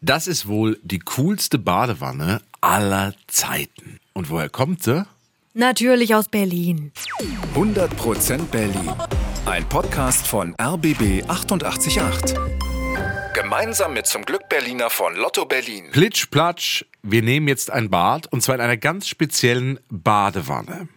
Das 0.00 0.28
ist 0.28 0.46
wohl 0.46 0.78
die 0.84 1.00
coolste 1.00 1.58
Badewanne 1.58 2.40
aller 2.60 3.14
Zeiten. 3.26 3.98
Und 4.12 4.30
woher 4.30 4.48
kommt 4.48 4.84
sie? 4.84 5.04
Natürlich 5.54 6.14
aus 6.14 6.28
Berlin. 6.28 6.92
100% 7.56 8.44
Berlin. 8.44 8.92
Ein 9.44 9.68
Podcast 9.68 10.24
von 10.24 10.54
RBB 10.54 11.24
888. 11.26 12.36
Gemeinsam 13.34 13.92
mit 13.92 14.06
zum 14.06 14.22
Glück 14.24 14.48
Berliner 14.48 14.88
von 14.88 15.16
Lotto 15.16 15.44
Berlin. 15.46 15.90
Plitsch, 15.90 16.30
platsch, 16.30 16.84
wir 17.02 17.22
nehmen 17.22 17.48
jetzt 17.48 17.72
ein 17.72 17.90
Bad 17.90 18.32
und 18.32 18.40
zwar 18.40 18.54
in 18.54 18.60
einer 18.60 18.76
ganz 18.76 19.08
speziellen 19.08 19.80
Badewanne. 19.88 20.88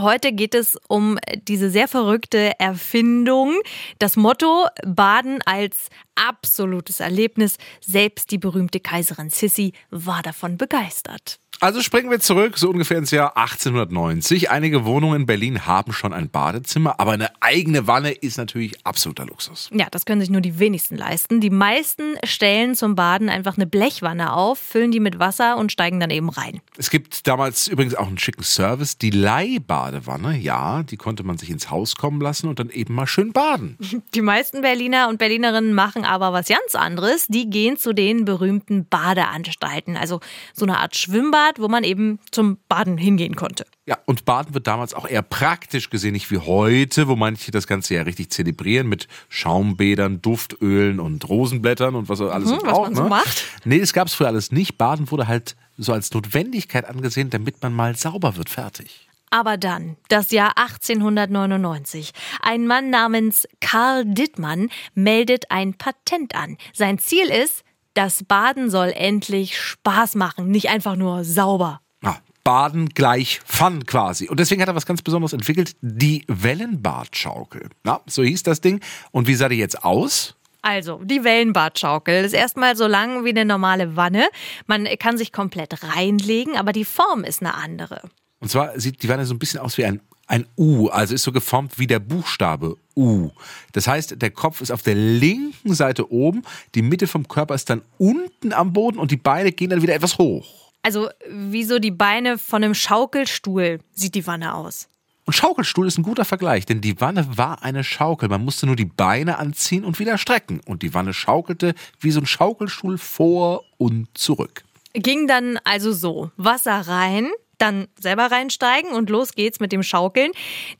Heute 0.00 0.32
geht 0.32 0.54
es 0.54 0.78
um 0.86 1.18
diese 1.48 1.70
sehr 1.70 1.88
verrückte 1.88 2.52
Erfindung. 2.60 3.60
Das 3.98 4.16
Motto 4.16 4.66
Baden 4.86 5.40
als 5.44 5.88
absolutes 6.14 7.00
Erlebnis. 7.00 7.58
Selbst 7.80 8.30
die 8.30 8.38
berühmte 8.38 8.78
Kaiserin 8.78 9.30
Sissi 9.30 9.72
war 9.90 10.22
davon 10.22 10.56
begeistert. 10.56 11.40
Also 11.60 11.82
springen 11.82 12.08
wir 12.08 12.20
zurück, 12.20 12.56
so 12.56 12.70
ungefähr 12.70 12.98
ins 12.98 13.10
Jahr 13.10 13.36
1890. 13.36 14.50
Einige 14.50 14.84
Wohnungen 14.84 15.22
in 15.22 15.26
Berlin 15.26 15.66
haben 15.66 15.92
schon 15.92 16.12
ein 16.12 16.30
Badezimmer, 16.30 17.00
aber 17.00 17.12
eine 17.12 17.30
eigene 17.40 17.88
Wanne 17.88 18.12
ist 18.12 18.38
natürlich 18.38 18.86
absoluter 18.86 19.26
Luxus. 19.26 19.68
Ja, 19.72 19.88
das 19.90 20.04
können 20.04 20.20
sich 20.20 20.30
nur 20.30 20.40
die 20.40 20.60
wenigsten 20.60 20.96
leisten. 20.96 21.40
Die 21.40 21.50
meisten 21.50 22.14
stellen 22.22 22.76
zum 22.76 22.94
Baden 22.94 23.28
einfach 23.28 23.56
eine 23.56 23.66
Blechwanne 23.66 24.34
auf, 24.34 24.60
füllen 24.60 24.92
die 24.92 25.00
mit 25.00 25.18
Wasser 25.18 25.56
und 25.56 25.72
steigen 25.72 25.98
dann 25.98 26.10
eben 26.10 26.28
rein. 26.28 26.60
Es 26.76 26.90
gibt 26.90 27.26
damals 27.26 27.66
übrigens 27.66 27.96
auch 27.96 28.06
einen 28.06 28.18
schicken 28.18 28.44
Service, 28.44 28.96
die 28.96 29.10
Leihbadewanne. 29.10 30.38
Ja, 30.38 30.84
die 30.84 30.96
konnte 30.96 31.24
man 31.24 31.38
sich 31.38 31.50
ins 31.50 31.72
Haus 31.72 31.96
kommen 31.96 32.20
lassen 32.20 32.48
und 32.48 32.60
dann 32.60 32.70
eben 32.70 32.94
mal 32.94 33.08
schön 33.08 33.32
baden. 33.32 33.76
Die 34.14 34.22
meisten 34.22 34.62
Berliner 34.62 35.08
und 35.08 35.18
Berlinerinnen 35.18 35.74
machen 35.74 36.04
aber 36.04 36.32
was 36.32 36.48
ganz 36.48 36.74
anderes. 36.74 37.26
Die 37.26 37.50
gehen 37.50 37.76
zu 37.76 37.92
den 37.92 38.24
berühmten 38.24 38.86
Badeanstalten, 38.86 39.96
also 39.96 40.20
so 40.54 40.64
eine 40.64 40.78
Art 40.78 40.96
Schwimmbad 40.96 41.47
Bad, 41.48 41.60
wo 41.60 41.68
man 41.68 41.84
eben 41.84 42.18
zum 42.30 42.58
Baden 42.68 42.98
hingehen 42.98 43.36
konnte. 43.36 43.64
Ja, 43.86 43.98
und 44.04 44.24
Baden 44.24 44.54
wird 44.54 44.66
damals 44.66 44.94
auch 44.94 45.08
eher 45.08 45.22
praktisch 45.22 45.90
gesehen, 45.90 46.12
nicht 46.12 46.30
wie 46.30 46.38
heute, 46.38 47.08
wo 47.08 47.16
manche 47.16 47.50
das 47.50 47.66
Ganze 47.66 47.94
ja 47.94 48.02
richtig 48.02 48.30
zelebrieren 48.30 48.88
mit 48.88 49.08
Schaumbädern, 49.28 50.20
Duftölen 50.20 51.00
und 51.00 51.28
Rosenblättern 51.28 51.94
und 51.94 52.08
was 52.08 52.20
alles 52.20 52.50
mhm, 52.50 52.54
so 52.54 52.58
braucht. 52.58 52.80
Was 52.80 52.86
man 52.88 52.94
so 52.94 53.02
ne? 53.04 53.08
macht. 53.08 53.44
Nee, 53.64 53.80
das 53.80 53.92
gab 53.92 54.08
es 54.08 54.14
früher 54.14 54.28
alles 54.28 54.52
nicht. 54.52 54.76
Baden 54.76 55.10
wurde 55.10 55.26
halt 55.26 55.56
so 55.78 55.92
als 55.92 56.12
Notwendigkeit 56.12 56.86
angesehen, 56.86 57.30
damit 57.30 57.62
man 57.62 57.72
mal 57.72 57.96
sauber 57.96 58.36
wird, 58.36 58.50
fertig. 58.50 59.08
Aber 59.30 59.56
dann, 59.56 59.96
das 60.08 60.30
Jahr 60.30 60.56
1899. 60.56 62.12
Ein 62.40 62.66
Mann 62.66 62.90
namens 62.90 63.46
Karl 63.60 64.04
Dittmann 64.06 64.70
meldet 64.94 65.50
ein 65.50 65.74
Patent 65.74 66.34
an. 66.34 66.56
Sein 66.72 66.98
Ziel 66.98 67.26
ist, 67.26 67.62
das 67.98 68.22
Baden 68.22 68.70
soll 68.70 68.92
endlich 68.94 69.58
Spaß 69.60 70.14
machen, 70.14 70.52
nicht 70.52 70.68
einfach 70.68 70.94
nur 70.94 71.24
sauber. 71.24 71.80
Ja, 72.00 72.18
Baden 72.44 72.90
gleich 72.90 73.40
Fun 73.44 73.86
quasi. 73.86 74.28
Und 74.28 74.38
deswegen 74.38 74.62
hat 74.62 74.68
er 74.68 74.76
was 74.76 74.86
ganz 74.86 75.02
Besonderes 75.02 75.32
entwickelt, 75.32 75.74
die 75.80 76.24
Wellenbadschaukel. 76.28 77.70
Na, 77.82 78.00
so 78.06 78.22
hieß 78.22 78.44
das 78.44 78.60
Ding. 78.60 78.78
Und 79.10 79.26
wie 79.26 79.34
sah 79.34 79.48
die 79.48 79.56
jetzt 79.56 79.84
aus? 79.84 80.36
Also, 80.62 81.00
die 81.02 81.24
Wellenbadschaukel 81.24 82.24
ist 82.24 82.34
erstmal 82.34 82.76
so 82.76 82.86
lang 82.86 83.24
wie 83.24 83.30
eine 83.30 83.44
normale 83.44 83.96
Wanne. 83.96 84.28
Man 84.68 84.86
kann 85.00 85.18
sich 85.18 85.32
komplett 85.32 85.82
reinlegen, 85.82 86.56
aber 86.56 86.70
die 86.70 86.84
Form 86.84 87.24
ist 87.24 87.42
eine 87.42 87.54
andere. 87.54 88.02
Und 88.38 88.48
zwar 88.48 88.78
sieht 88.78 89.02
die 89.02 89.08
Wanne 89.08 89.26
so 89.26 89.34
ein 89.34 89.40
bisschen 89.40 89.58
aus 89.58 89.76
wie 89.76 89.84
ein 89.84 90.00
ein 90.28 90.46
U, 90.56 90.88
also 90.88 91.14
ist 91.14 91.24
so 91.24 91.32
geformt 91.32 91.78
wie 91.78 91.86
der 91.86 91.98
Buchstabe 91.98 92.76
U. 92.96 93.30
Das 93.72 93.88
heißt, 93.88 94.20
der 94.20 94.30
Kopf 94.30 94.60
ist 94.60 94.70
auf 94.70 94.82
der 94.82 94.94
linken 94.94 95.74
Seite 95.74 96.12
oben, 96.12 96.42
die 96.74 96.82
Mitte 96.82 97.06
vom 97.06 97.26
Körper 97.26 97.54
ist 97.54 97.70
dann 97.70 97.82
unten 97.96 98.52
am 98.52 98.72
Boden 98.72 98.98
und 98.98 99.10
die 99.10 99.16
Beine 99.16 99.52
gehen 99.52 99.70
dann 99.70 99.82
wieder 99.82 99.94
etwas 99.94 100.18
hoch. 100.18 100.72
Also 100.82 101.08
wie 101.28 101.64
so 101.64 101.78
die 101.78 101.90
Beine 101.90 102.38
von 102.38 102.62
einem 102.62 102.74
Schaukelstuhl 102.74 103.80
sieht 103.94 104.14
die 104.14 104.26
Wanne 104.26 104.54
aus. 104.54 104.88
Und 105.24 105.34
Schaukelstuhl 105.34 105.86
ist 105.86 105.98
ein 105.98 106.04
guter 106.04 106.24
Vergleich, 106.24 106.64
denn 106.64 106.80
die 106.80 107.00
Wanne 107.02 107.36
war 107.36 107.62
eine 107.62 107.84
Schaukel. 107.84 108.30
Man 108.30 108.44
musste 108.44 108.64
nur 108.64 108.76
die 108.76 108.86
Beine 108.86 109.36
anziehen 109.36 109.84
und 109.84 109.98
wieder 109.98 110.16
strecken. 110.16 110.60
Und 110.64 110.80
die 110.80 110.94
Wanne 110.94 111.12
schaukelte 111.12 111.74
wie 112.00 112.10
so 112.10 112.20
ein 112.20 112.26
Schaukelstuhl 112.26 112.96
vor 112.96 113.64
und 113.76 114.08
zurück. 114.16 114.64
Ging 114.94 115.26
dann 115.26 115.58
also 115.64 115.92
so: 115.92 116.30
Wasser 116.38 116.80
rein, 116.80 117.28
dann 117.58 117.88
selber 118.00 118.30
reinsteigen 118.30 118.92
und 118.92 119.10
los 119.10 119.32
geht's 119.32 119.60
mit 119.60 119.72
dem 119.72 119.82
Schaukeln. 119.82 120.32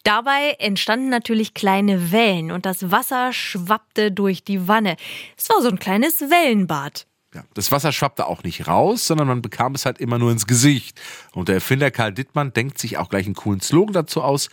Dabei 0.04 0.56
entstanden 0.58 1.08
natürlich 1.08 1.54
kleine 1.54 2.12
Wellen 2.12 2.50
und 2.50 2.66
das 2.66 2.90
Wasser 2.90 3.32
schwappte 3.32 4.12
durch 4.12 4.44
die 4.44 4.68
Wanne. 4.68 4.96
Es 5.36 5.50
war 5.50 5.60
so 5.60 5.68
ein 5.68 5.78
kleines 5.78 6.20
Wellenbad. 6.20 7.06
Ja, 7.34 7.44
das 7.54 7.70
Wasser 7.70 7.92
schwappte 7.92 8.26
auch 8.26 8.42
nicht 8.42 8.66
raus, 8.68 9.06
sondern 9.06 9.28
man 9.28 9.42
bekam 9.42 9.74
es 9.74 9.84
halt 9.84 9.98
immer 9.98 10.18
nur 10.18 10.32
ins 10.32 10.46
Gesicht. 10.46 10.98
Und 11.32 11.48
der 11.48 11.56
Erfinder 11.56 11.90
Karl 11.90 12.12
Dittmann 12.12 12.54
denkt 12.54 12.78
sich 12.78 12.96
auch 12.96 13.10
gleich 13.10 13.26
einen 13.26 13.34
coolen 13.34 13.60
Slogan 13.60 13.92
dazu 13.92 14.22
aus. 14.22 14.48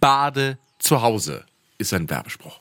Bade 0.00 0.58
zu 0.78 1.02
Hause 1.02 1.44
ist 1.76 1.92
ein 1.92 2.08
Werbespruch. 2.08 2.60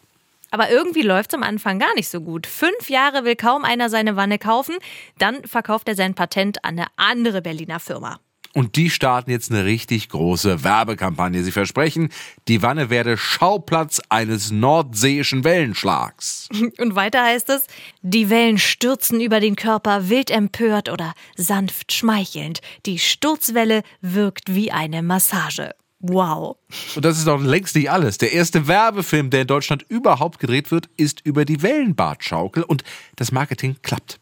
Aber 0.51 0.69
irgendwie 0.69 1.01
läuft's 1.01 1.33
am 1.33 1.41
Anfang 1.41 1.79
gar 1.79 1.95
nicht 1.95 2.09
so 2.09 2.21
gut. 2.21 2.45
Fünf 2.45 2.89
Jahre 2.89 3.23
will 3.23 3.35
kaum 3.35 3.63
einer 3.65 3.89
seine 3.89 4.15
Wanne 4.15 4.37
kaufen. 4.37 4.75
Dann 5.17 5.43
verkauft 5.45 5.87
er 5.87 5.95
sein 5.95 6.13
Patent 6.13 6.63
an 6.63 6.77
eine 6.77 6.87
andere 6.95 7.41
Berliner 7.41 7.79
Firma. 7.79 8.19
Und 8.53 8.75
die 8.75 8.91
starten 8.91 9.31
jetzt 9.31 9.51
eine 9.51 9.65
richtig 9.65 10.09
große 10.09 10.63
Werbekampagne. 10.63 11.43
Sie 11.43 11.51
versprechen, 11.51 12.09
die 12.47 12.61
Wanne 12.61 12.91
werde 12.91 13.17
Schauplatz 13.17 13.99
eines 14.09 14.51
nordseeischen 14.51 15.43
Wellenschlags. 15.43 16.49
Und 16.77 16.95
weiter 16.95 17.23
heißt 17.23 17.49
es, 17.49 17.65
die 18.03 18.29
Wellen 18.29 18.59
stürzen 18.59 19.21
über 19.21 19.39
den 19.39 19.55
Körper 19.55 20.09
wild 20.09 20.29
empört 20.29 20.89
oder 20.89 21.13
sanft 21.35 21.91
schmeichelnd. 21.93 22.61
Die 22.85 22.99
Sturzwelle 22.99 23.81
wirkt 24.01 24.53
wie 24.53 24.71
eine 24.71 25.01
Massage. 25.01 25.71
Wow. 25.99 26.57
Und 26.95 27.05
das 27.05 27.17
ist 27.17 27.27
doch 27.27 27.41
längst 27.41 27.75
nicht 27.75 27.89
alles. 27.89 28.17
Der 28.17 28.33
erste 28.33 28.67
Werbefilm, 28.67 29.29
der 29.29 29.41
in 29.41 29.47
Deutschland 29.47 29.85
überhaupt 29.87 30.37
gedreht 30.37 30.69
wird, 30.69 30.89
ist 30.97 31.21
über 31.25 31.45
die 31.45 31.61
Wellenbadschaukel 31.61 32.63
und 32.63 32.83
das 33.15 33.31
Marketing 33.31 33.77
klappt. 33.81 34.19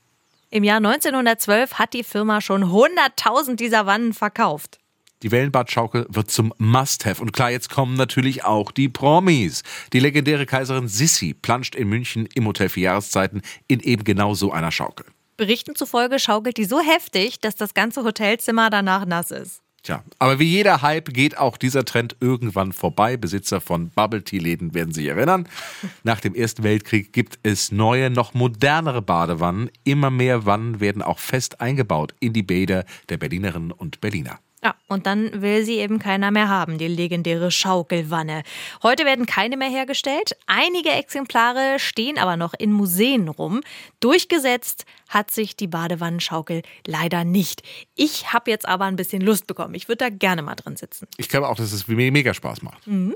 Im 0.54 0.66
Jahr 0.66 0.78
1912 0.78 1.76
hat 1.76 1.94
die 1.94 2.04
Firma 2.04 2.42
schon 2.42 2.66
100.000 2.66 3.56
dieser 3.56 3.86
Wannen 3.86 4.12
verkauft. 4.12 4.80
Die 5.24 5.32
Wellenbadschaukel 5.32 6.08
wird 6.10 6.30
zum 6.30 6.54
Must-Have. 6.58 7.22
Und 7.22 7.32
klar, 7.32 7.52
jetzt 7.52 7.70
kommen 7.70 7.96
natürlich 7.96 8.44
auch 8.44 8.74
die 8.74 8.90
Promis. 8.90 9.64
Die 9.94 10.02
legendäre 10.02 10.46
Kaiserin 10.46 10.90
Sissi 10.90 11.34
planscht 11.34 11.74
in 11.74 11.88
München 11.88 12.28
im 12.36 12.46
Hotel 12.48 12.68
für 12.68 12.82
Jahreszeiten 12.82 13.44
in 13.70 13.80
eben 13.80 14.04
genau 14.04 14.34
so 14.34 14.52
einer 14.52 14.74
Schaukel. 14.74 15.06
Berichten 15.38 15.74
zufolge 15.76 16.20
schaukelt 16.20 16.58
die 16.58 16.66
so 16.66 16.82
heftig, 16.82 17.40
dass 17.40 17.56
das 17.56 17.74
ganze 17.74 18.04
Hotelzimmer 18.04 18.70
danach 18.70 19.06
nass 19.06 19.32
ist. 19.32 19.62
Tja, 19.84 20.04
aber 20.20 20.38
wie 20.38 20.46
jeder 20.46 20.84
Hype 20.84 21.12
geht 21.12 21.40
auch 21.40 21.58
dieser 21.58 21.86
Trend 21.86 22.16
irgendwann 22.20 22.72
vorbei. 22.72 23.18
Besitzer 23.18 23.62
von 23.62 23.90
Bubble 23.90 24.24
Tea 24.24 24.38
Läden 24.38 24.76
werden 24.76 24.94
sich 24.94 25.08
erinnern. 25.08 25.48
Nach 26.04 26.20
dem 26.20 26.36
Ersten 26.36 26.64
Weltkrieg 26.64 27.14
gibt 27.14 27.40
es 27.42 27.72
neue, 27.72 28.12
noch 28.12 28.36
modernere 28.36 29.02
Badewannen. 29.02 29.72
Immer 29.84 30.12
mehr 30.12 30.46
Wannen 30.46 30.80
werden 30.80 31.02
auch 31.02 31.18
fest 31.18 31.62
eingebaut 31.62 32.14
in 32.20 32.34
die 32.34 32.44
Bäder 32.44 32.86
der 33.10 33.18
Berlinerinnen 33.18 33.72
und 33.72 34.02
Berliner. 34.02 34.40
Ja, 34.64 34.76
und 34.88 35.08
dann 35.08 35.42
will 35.42 35.66
sie 35.66 35.78
eben 35.78 35.98
keiner 35.98 36.30
mehr 36.30 36.48
haben, 36.48 36.78
die 36.78 36.88
legendäre 36.88 37.50
Schaukelwanne. 37.50 38.44
Heute 38.84 39.06
werden 39.06 39.26
keine 39.26 39.58
mehr 39.58 39.70
hergestellt. 39.70 40.38
Einige 40.46 40.92
Exemplare 40.92 41.80
stehen 41.80 42.20
aber 42.20 42.38
noch 42.38 42.54
in 42.54 42.72
Museen 42.72 43.28
rum. 43.28 43.62
Durchgesetzt 44.02 44.86
hat 45.10 45.32
sich 45.32 45.56
die 45.56 45.66
Badewannenschaukel 45.66 46.62
leider 46.86 47.24
nicht. 47.24 47.64
Ich 47.96 48.34
habe 48.34 48.52
jetzt 48.52 48.68
aber 48.68 48.86
ein 48.86 48.98
bisschen 48.98 49.22
Lust 49.22 49.48
bekommen. 49.48 49.74
Ich 49.74 49.88
würde 49.88 50.06
da 50.06 50.10
gerne 50.10 50.44
mal 50.44 50.56
drin 50.56 50.78
sitzen. 50.78 51.08
Ich 51.18 51.28
glaube 51.28 51.50
auch, 51.50 51.56
dass 51.56 51.72
es 51.72 51.88
mega 51.88 52.34
Spaß 52.34 52.62
macht. 52.62 52.86
Mhm. 52.86 53.16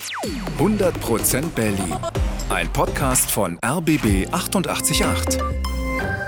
100% 0.57 1.49
Berlin. 1.49 1.95
Ein 2.49 2.73
Podcast 2.73 3.29
von 3.29 3.59
RBB 3.63 4.33
888. 4.33 5.39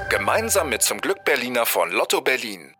Gemeinsam 0.09 0.69
mit 0.69 0.83
zum 0.83 0.99
Glück 1.01 1.25
Berliner 1.25 1.65
von 1.65 1.91
Lotto 1.91 2.21
Berlin. 2.21 2.76